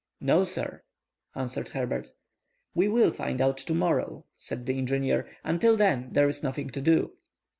"No 0.19 0.43
sir," 0.43 0.81
answered 1.35 1.69
Herbert. 1.69 2.09
"We 2.73 2.87
will 2.87 3.11
find 3.11 3.39
out 3.39 3.59
to 3.59 3.73
morrow," 3.75 4.25
said 4.39 4.65
the 4.65 4.75
engineer. 4.79 5.29
"Until 5.43 5.77
then 5.77 6.09
there 6.13 6.27
is 6.27 6.41
nothing 6.41 6.71
to 6.71 6.81
do." 6.81 7.11